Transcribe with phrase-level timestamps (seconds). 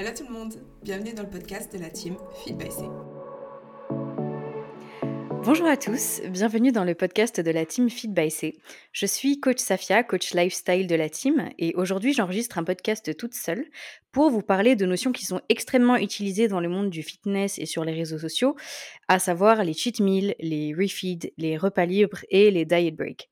[0.00, 2.84] Hello tout le monde, bienvenue dans le podcast de la team Feed by C.
[5.44, 8.56] Bonjour à tous, bienvenue dans le podcast de la team Feed by C.
[8.92, 13.34] Je suis coach Safia, coach lifestyle de la team, et aujourd'hui j'enregistre un podcast toute
[13.34, 13.66] seule
[14.10, 17.66] pour vous parler de notions qui sont extrêmement utilisées dans le monde du fitness et
[17.66, 18.56] sur les réseaux sociaux,
[19.08, 23.28] à savoir les cheat meals, les refeeds, les repas libres et les diet breaks.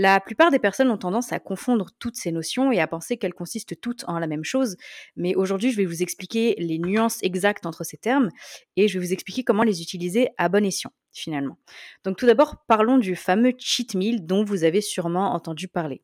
[0.00, 3.34] La plupart des personnes ont tendance à confondre toutes ces notions et à penser qu'elles
[3.34, 4.76] consistent toutes en la même chose,
[5.16, 8.28] mais aujourd'hui je vais vous expliquer les nuances exactes entre ces termes
[8.76, 11.58] et je vais vous expliquer comment les utiliser à bon escient finalement.
[12.04, 16.00] Donc tout d'abord parlons du fameux cheat meal dont vous avez sûrement entendu parler.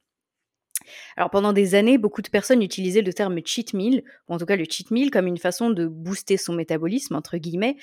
[1.16, 4.44] Alors pendant des années, beaucoup de personnes utilisaient le terme cheat meal, ou en tout
[4.44, 7.76] cas le cheat meal, comme une façon de booster son métabolisme, entre guillemets,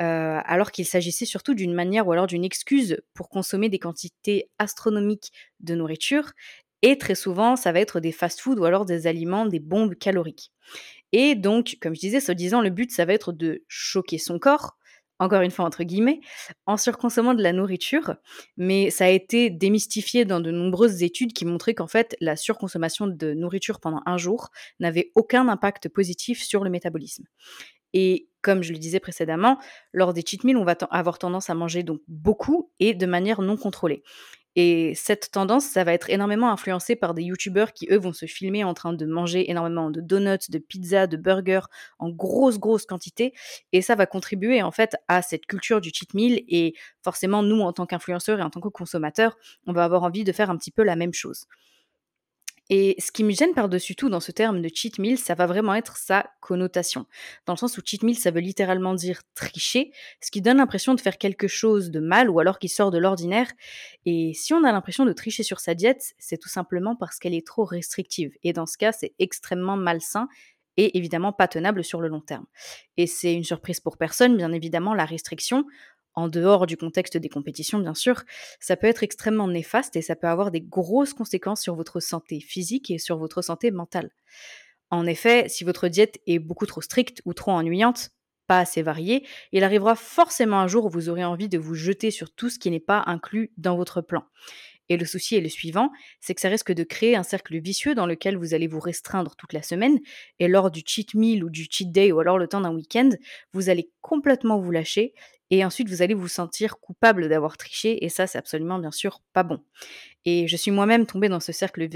[0.00, 4.50] euh, alors qu'il s'agissait surtout d'une manière ou alors d'une excuse pour consommer des quantités
[4.58, 6.32] astronomiques de nourriture.
[6.82, 10.52] Et très souvent, ça va être des fast-foods ou alors des aliments, des bombes caloriques.
[11.12, 14.38] Et donc, comme je disais, se disant, le but, ça va être de choquer son
[14.38, 14.76] corps,
[15.18, 16.20] encore une fois entre guillemets,
[16.66, 18.16] en surconsommant de la nourriture,
[18.56, 23.06] mais ça a été démystifié dans de nombreuses études qui montraient qu'en fait la surconsommation
[23.06, 27.24] de nourriture pendant un jour n'avait aucun impact positif sur le métabolisme.
[27.94, 29.58] Et comme je le disais précédemment,
[29.94, 33.40] lors des cheat meals, on va avoir tendance à manger donc beaucoup et de manière
[33.40, 34.02] non contrôlée.
[34.56, 38.26] Et cette tendance, ça va être énormément influencé par des youtubeurs qui, eux, vont se
[38.26, 41.66] filmer en train de manger énormément de donuts, de pizzas, de burgers
[41.98, 43.32] en grosse, grosse quantité.
[43.72, 46.44] Et ça va contribuer, en fait, à cette culture du cheat meal.
[46.46, 50.22] Et forcément, nous, en tant qu'influenceurs et en tant que consommateurs, on va avoir envie
[50.22, 51.46] de faire un petit peu la même chose.
[52.70, 55.46] Et ce qui me gêne par-dessus tout dans ce terme de cheat meal, ça va
[55.46, 57.06] vraiment être sa connotation.
[57.46, 60.94] Dans le sens où cheat meal, ça veut littéralement dire tricher, ce qui donne l'impression
[60.94, 63.50] de faire quelque chose de mal ou alors qui sort de l'ordinaire.
[64.06, 67.34] Et si on a l'impression de tricher sur sa diète, c'est tout simplement parce qu'elle
[67.34, 68.32] est trop restrictive.
[68.42, 70.28] Et dans ce cas, c'est extrêmement malsain
[70.76, 72.46] et évidemment pas tenable sur le long terme.
[72.96, 75.64] Et c'est une surprise pour personne, bien évidemment, la restriction,
[76.14, 78.22] en dehors du contexte des compétitions bien sûr,
[78.60, 82.40] ça peut être extrêmement néfaste et ça peut avoir des grosses conséquences sur votre santé
[82.40, 84.10] physique et sur votre santé mentale.
[84.90, 88.10] En effet, si votre diète est beaucoup trop stricte ou trop ennuyante,
[88.46, 92.10] pas assez variée, il arrivera forcément un jour où vous aurez envie de vous jeter
[92.10, 94.24] sur tout ce qui n'est pas inclus dans votre plan.
[94.88, 95.90] Et le souci est le suivant,
[96.20, 99.34] c'est que ça risque de créer un cercle vicieux dans lequel vous allez vous restreindre
[99.36, 99.98] toute la semaine,
[100.38, 103.10] et lors du cheat meal ou du cheat day ou alors le temps d'un week-end,
[103.52, 105.14] vous allez complètement vous lâcher,
[105.50, 109.22] et ensuite vous allez vous sentir coupable d'avoir triché, et ça c'est absolument bien sûr
[109.32, 109.60] pas bon.
[110.24, 111.86] Et je suis moi-même tombée dans ce cercle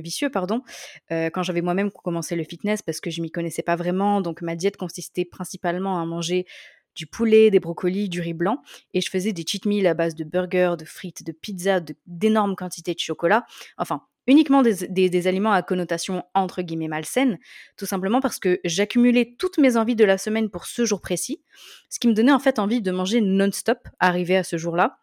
[0.00, 0.62] vicieux, pardon,
[1.10, 4.42] euh, quand j'avais moi-même commencé le fitness parce que je m'y connaissais pas vraiment, donc
[4.42, 6.46] ma diète consistait principalement à manger
[6.94, 8.62] du poulet, des brocolis, du riz blanc,
[8.92, 12.56] et je faisais des cheat meals à base de burgers, de frites, de pizzas, d'énormes
[12.56, 13.44] quantités de chocolat,
[13.78, 17.38] enfin uniquement des, aliments à connotation entre guillemets malsaine,
[17.76, 21.42] tout simplement parce que j'accumulais toutes mes envies de la semaine pour ce jour précis,
[21.90, 24.98] ce qui me donnait en fait envie de manger non-stop arrivé à ce jour-là,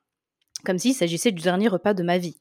[0.65, 2.39] comme s'il s'agissait du dernier repas de ma vie.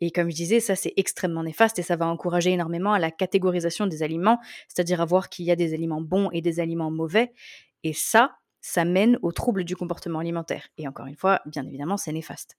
[0.00, 3.10] Et comme je disais, ça c'est extrêmement néfaste et ça va encourager énormément à la
[3.10, 6.90] catégorisation des aliments, c'est-à-dire à voir qu'il y a des aliments bons et des aliments
[6.90, 7.32] mauvais.
[7.84, 10.68] Et ça, ça mène aux troubles du comportement alimentaire.
[10.78, 12.56] Et encore une fois, bien évidemment, c'est néfaste.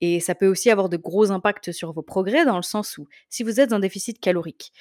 [0.00, 3.06] Et ça peut aussi avoir de gros impacts sur vos progrès dans le sens où,
[3.28, 4.72] si vous êtes en déficit calorique,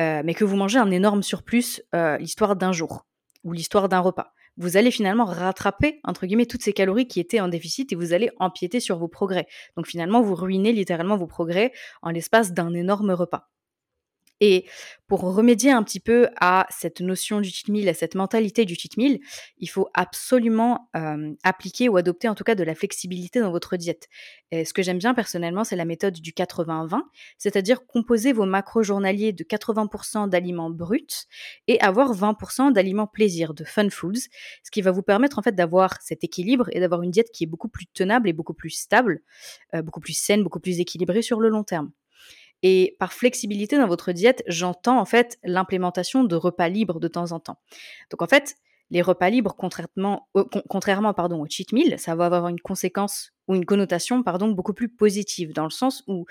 [0.00, 3.06] euh, mais que vous mangez un énorme surplus euh, l'histoire d'un jour
[3.42, 7.40] ou l'histoire d'un repas, vous allez finalement rattraper, entre guillemets, toutes ces calories qui étaient
[7.40, 9.46] en déficit et vous allez empiéter sur vos progrès.
[9.76, 13.50] Donc finalement, vous ruinez littéralement vos progrès en l'espace d'un énorme repas.
[14.40, 14.66] Et
[15.06, 18.74] pour remédier un petit peu à cette notion du cheat meal, à cette mentalité du
[18.74, 19.18] cheat meal,
[19.58, 20.90] il faut absolument
[21.42, 24.08] appliquer ou adopter en tout cas de la flexibilité dans votre diète.
[24.50, 27.00] Et ce que j'aime bien personnellement, c'est la méthode du 80-20,
[27.38, 31.06] c'est-à-dire composer vos macros journaliers de 80% d'aliments bruts
[31.66, 34.28] et avoir 20% d'aliments plaisir, de fun foods,
[34.62, 37.44] ce qui va vous permettre en fait d'avoir cet équilibre et d'avoir une diète qui
[37.44, 39.22] est beaucoup plus tenable et beaucoup plus stable,
[39.72, 41.90] beaucoup plus saine, beaucoup plus équilibrée sur le long terme.
[42.62, 47.32] Et par flexibilité dans votre diète, j'entends en fait l'implémentation de repas libres de temps
[47.32, 47.58] en temps.
[48.10, 48.56] Donc en fait,
[48.90, 50.28] les repas libres, contrairement,
[50.68, 54.74] contrairement pardon, au cheat meal, ça va avoir une conséquence ou une connotation pardon, beaucoup
[54.74, 56.24] plus positive, dans le sens où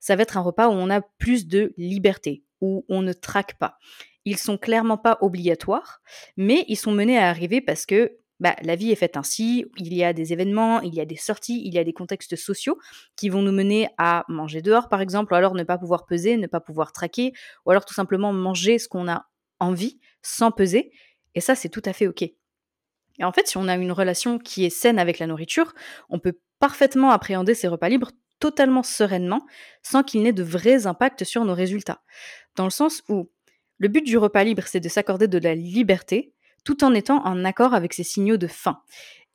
[0.00, 3.58] ça va être un repas où on a plus de liberté, où on ne traque
[3.58, 3.78] pas.
[4.24, 6.02] Ils sont clairement pas obligatoires,
[6.36, 9.94] mais ils sont menés à arriver parce que bah, la vie est faite ainsi, il
[9.94, 12.78] y a des événements, il y a des sorties, il y a des contextes sociaux
[13.14, 16.36] qui vont nous mener à manger dehors par exemple, ou alors ne pas pouvoir peser,
[16.36, 17.32] ne pas pouvoir traquer,
[17.66, 19.26] ou alors tout simplement manger ce qu'on a
[19.60, 20.90] envie sans peser,
[21.34, 22.22] et ça c'est tout à fait ok.
[22.22, 25.74] Et en fait, si on a une relation qui est saine avec la nourriture,
[26.08, 29.46] on peut parfaitement appréhender ces repas libres totalement sereinement,
[29.82, 32.02] sans qu'il n'ait de vrais impacts sur nos résultats.
[32.56, 33.30] Dans le sens où
[33.76, 36.34] Le but du repas libre, c'est de s'accorder de la liberté
[36.64, 38.80] tout en étant en accord avec ses signaux de faim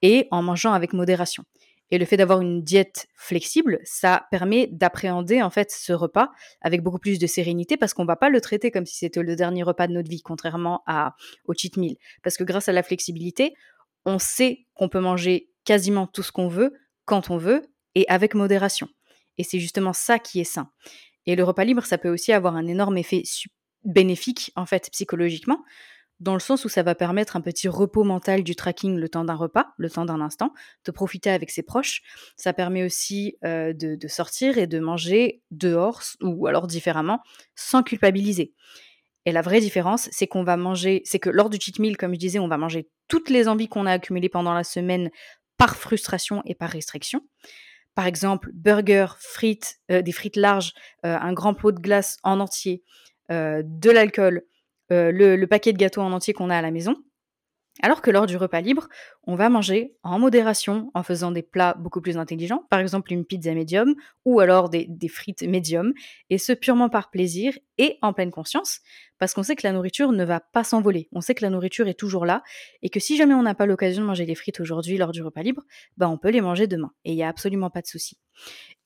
[0.02, 1.44] et en mangeant avec modération.
[1.92, 6.32] Et le fait d'avoir une diète flexible, ça permet d'appréhender en fait ce repas
[6.62, 9.36] avec beaucoup plus de sérénité parce qu'on va pas le traiter comme si c'était le
[9.36, 11.96] dernier repas de notre vie, contrairement à, au cheat meal.
[12.24, 13.54] Parce que grâce à la flexibilité,
[14.06, 16.74] on sait qu'on peut manger quasiment tout ce qu'on veut,
[17.06, 17.62] quand on veut,
[17.94, 18.88] et avec modération.
[19.38, 20.70] Et c'est justement ça qui est sain.
[21.26, 23.24] Et le repas libre, ça peut aussi avoir un énorme effet
[23.84, 25.64] bénéfique, en fait, psychologiquement,
[26.20, 29.26] dans le sens où ça va permettre un petit repos mental du tracking le temps
[29.26, 30.54] d'un repas, le temps d'un instant,
[30.86, 32.02] de profiter avec ses proches.
[32.38, 37.22] Ça permet aussi euh, de, sortir et de manger dehors ou alors différemment,
[37.56, 38.54] sans culpabiliser.
[39.26, 42.14] Et la vraie différence, c'est qu'on va manger, c'est que lors du cheat meal, comme
[42.14, 45.10] je disais, on va manger toutes les envies qu'on a accumulées pendant la semaine
[45.58, 47.22] par frustration et par restriction.
[47.96, 50.74] Par exemple, burger, frites, euh, des frites larges,
[51.06, 52.84] euh, un grand pot de glace en entier,
[53.28, 54.44] de l'alcool,
[54.92, 56.96] euh, le, paquet de gâteaux en entier qu'on a à la maison.
[57.82, 58.88] Alors que lors du repas libre,
[59.24, 63.26] on va manger en modération en faisant des plats beaucoup plus intelligents, par exemple une
[63.26, 65.94] pizza médium ou alors des, frites médium,
[66.30, 68.80] et ce purement par plaisir et en pleine conscience,
[69.20, 71.90] parce qu'on sait que la nourriture ne va pas s'envoler, on sait que la nourriture
[71.90, 72.44] est toujours là,
[72.82, 75.22] et que si jamais on n'a pas l'occasion de manger les frites aujourd'hui lors du
[75.22, 75.64] repas libre,
[75.98, 78.18] bah on peut les manger demain, et il n'y a absolument pas de souci.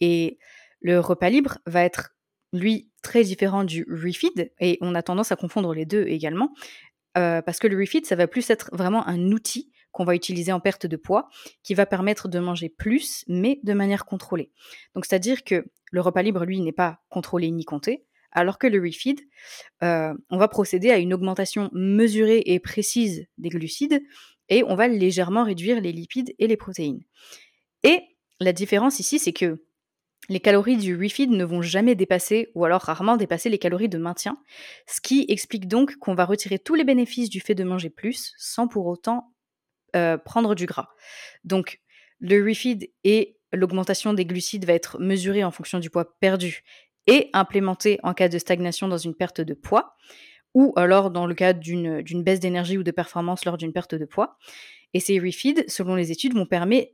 [0.02, 0.40] Et
[0.82, 2.16] le repas libre va être
[2.54, 6.54] lui, très différent du refeed, et on a tendance à confondre les deux également,
[7.18, 10.52] euh, parce que le refeed, ça va plus être vraiment un outil qu'on va utiliser
[10.52, 11.28] en perte de poids,
[11.64, 14.52] qui va permettre de manger plus, mais de manière contrôlée.
[14.94, 18.80] Donc, c'est-à-dire que le repas libre, lui, n'est pas contrôlé ni compté, alors que le
[18.80, 19.20] refeed,
[19.84, 24.02] euh, on va procéder à une augmentation mesurée et précise des glucides,
[24.50, 27.04] et on va légèrement réduire les lipides et les protéines.
[27.84, 28.02] Et
[28.40, 29.64] la différence ici, c'est que
[30.30, 33.98] les calories du refeed ne vont jamais dépasser, ou alors rarement dépasser les calories de
[33.98, 34.38] maintien,
[34.88, 38.34] ce qui explique donc qu'on va retirer tous les bénéfices du fait de manger plus
[38.38, 39.34] sans pour autant
[39.96, 40.90] euh, prendre du gras.
[41.44, 41.82] Donc
[42.20, 46.64] le refeed et l'augmentation des glucides va être mesurée en fonction du poids perdu
[47.08, 49.96] et implémentée en cas de stagnation dans une perte de poids,
[50.54, 54.06] ou alors dans le cas d'une baisse d'énergie ou de performance lors d'une perte de
[54.06, 54.38] poids.
[54.94, 56.48] Et ces refeeds, selon les études, vont,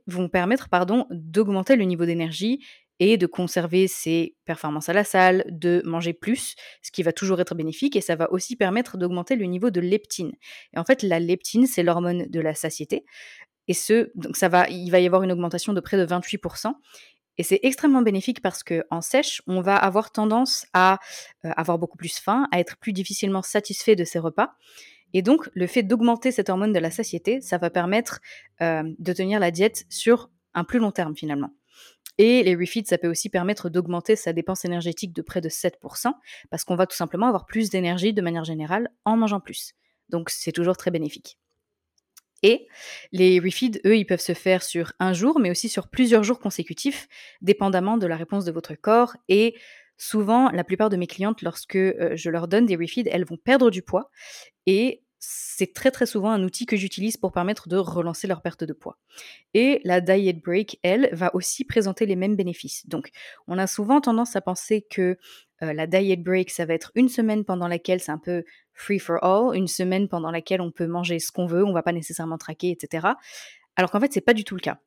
[0.06, 0.68] vont permettre
[1.10, 2.64] d'augmenter le niveau d'énergie
[2.98, 7.40] et de conserver ses performances à la salle, de manger plus, ce qui va toujours
[7.40, 10.32] être bénéfique et ça va aussi permettre d'augmenter le niveau de leptine.
[10.72, 13.04] Et en fait, la leptine, c'est l'hormone de la satiété.
[13.68, 16.72] Et ce, donc ça va, il va y avoir une augmentation de près de 28%.
[17.38, 20.98] Et c'est extrêmement bénéfique parce que en sèche, on va avoir tendance à
[21.44, 24.54] euh, avoir beaucoup plus faim, à être plus difficilement satisfait de ses repas.
[25.12, 28.20] Et donc, le fait d'augmenter cette hormone de la satiété, ça va permettre
[28.62, 31.50] euh, de tenir la diète sur un plus long terme finalement.
[32.18, 36.12] Et les refeeds, ça peut aussi permettre d'augmenter sa dépense énergétique de près de 7%,
[36.50, 39.74] parce qu'on va tout simplement avoir plus d'énergie de manière générale en mangeant plus.
[40.08, 41.38] Donc c'est toujours très bénéfique.
[42.42, 42.68] Et
[43.12, 46.38] les refeeds, eux, ils peuvent se faire sur un jour, mais aussi sur plusieurs jours
[46.38, 47.08] consécutifs,
[47.40, 49.16] dépendamment de la réponse de votre corps.
[49.28, 49.54] Et
[49.96, 53.38] souvent, la plupart de mes clientes, lorsque euh, je leur donne des refeeds, elles vont
[53.38, 54.10] perdre du poids.
[54.66, 58.64] Et c'est très très souvent un outil que j'utilise pour permettre de relancer leur perte
[58.64, 58.98] de poids.
[59.54, 62.86] Et la diet break, elle, va aussi présenter les mêmes bénéfices.
[62.88, 63.10] Donc,
[63.46, 65.18] on a souvent tendance à penser que
[65.62, 68.98] euh, la diet break, ça va être une semaine pendant laquelle c'est un peu free
[68.98, 71.92] for all, une semaine pendant laquelle on peut manger ce qu'on veut, on va pas
[71.92, 73.08] nécessairement traquer, etc.
[73.76, 74.78] Alors qu'en fait, c'est pas du tout le cas.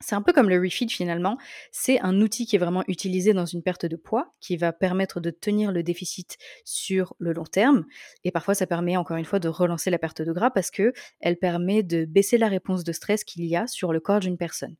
[0.00, 1.38] C'est un peu comme le refeed finalement,
[1.72, 5.20] c'est un outil qui est vraiment utilisé dans une perte de poids, qui va permettre
[5.20, 6.36] de tenir le déficit
[6.66, 7.86] sur le long terme,
[8.22, 10.92] et parfois ça permet encore une fois de relancer la perte de gras parce que
[11.20, 14.36] elle permet de baisser la réponse de stress qu'il y a sur le corps d'une
[14.36, 14.76] personne.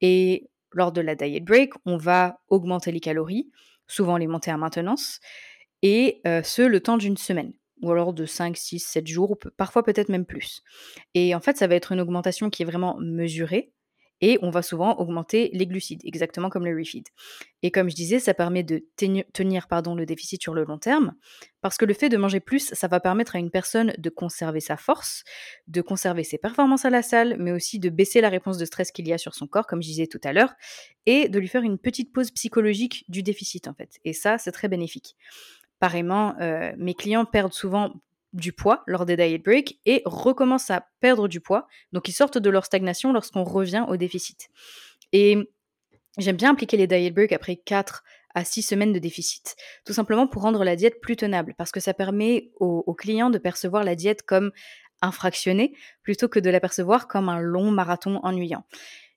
[0.00, 3.50] Et lors de la diet break, on va augmenter les calories,
[3.86, 5.20] souvent les monter à maintenance,
[5.82, 9.84] et euh, ce le temps d'une semaine ou alors de 5, 6, 7 jours, parfois
[9.84, 10.62] peut-être même plus.
[11.14, 13.72] Et en fait, ça va être une augmentation qui est vraiment mesurée,
[14.20, 17.06] et on va souvent augmenter les glucides, exactement comme le refeed.
[17.62, 21.14] Et comme je disais, ça permet de tenir pardon, le déficit sur le long terme,
[21.60, 24.60] parce que le fait de manger plus, ça va permettre à une personne de conserver
[24.60, 25.24] sa force,
[25.66, 28.92] de conserver ses performances à la salle, mais aussi de baisser la réponse de stress
[28.92, 30.54] qu'il y a sur son corps, comme je disais tout à l'heure,
[31.06, 33.98] et de lui faire une petite pause psychologique du déficit en fait.
[34.04, 35.16] Et ça, c'est très bénéfique.
[35.80, 37.94] Pareillement, euh, mes clients perdent souvent
[38.38, 41.66] du poids lors des diet breaks et recommencent à perdre du poids.
[41.92, 44.48] Donc ils sortent de leur stagnation lorsqu'on revient au déficit.
[45.12, 45.36] Et
[46.18, 48.02] j'aime bien appliquer les diet breaks après 4
[48.34, 51.80] à 6 semaines de déficit, tout simplement pour rendre la diète plus tenable, parce que
[51.80, 54.52] ça permet aux, clients de percevoir la diète comme
[55.00, 58.64] un fractionné plutôt que de la percevoir comme un long marathon ennuyant.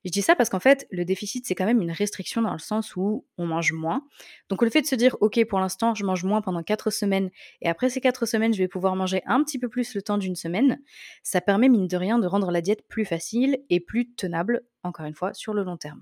[0.04, 2.60] Je dis ça parce qu'en fait, le déficit, c'est quand même une restriction dans le
[2.60, 4.04] sens où on mange moins.
[4.50, 7.30] Donc le fait de se dire, ok, pour l'instant, je mange moins pendant 4 semaines,
[7.62, 10.18] et après ces 4 semaines, je vais pouvoir manger un petit peu plus le temps
[10.18, 10.82] d'une semaine,
[11.24, 15.06] ça permet, mine de rien, de rendre la diète plus facile et plus tenable, encore
[15.06, 16.02] une fois, sur le long terme.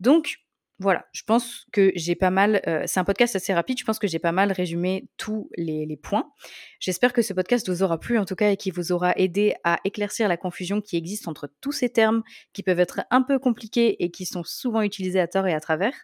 [0.00, 0.36] Donc,
[0.80, 2.60] voilà, je pense que j'ai pas mal.
[2.66, 3.78] Euh, c'est un podcast assez rapide.
[3.78, 6.32] Je pense que j'ai pas mal résumé tous les, les points.
[6.80, 9.54] J'espère que ce podcast vous aura plu en tout cas et qu'il vous aura aidé
[9.62, 13.38] à éclaircir la confusion qui existe entre tous ces termes qui peuvent être un peu
[13.38, 15.94] compliqués et qui sont souvent utilisés à tort et à travers.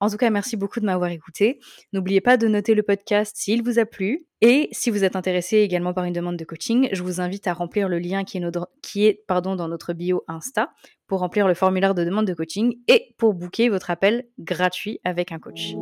[0.00, 1.60] En tout cas, merci beaucoup de m'avoir écouté.
[1.92, 4.26] N'oubliez pas de noter le podcast s'il vous a plu.
[4.40, 7.52] Et si vous êtes intéressé également par une demande de coaching, je vous invite à
[7.52, 10.70] remplir le lien qui est, dans notre bio Insta
[11.06, 15.32] pour remplir le formulaire de demande de coaching et pour booker votre appel gratuit avec
[15.32, 15.74] un coach.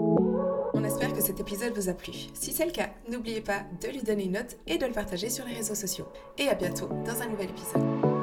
[0.75, 2.13] On espère que cet épisode vous a plu.
[2.35, 5.31] Si c'est le cas, n'oubliez pas de lui donner une note et de le partager
[5.31, 6.09] sur les réseaux sociaux.
[6.39, 8.18] Et à bientôt dans un nouvel épisode.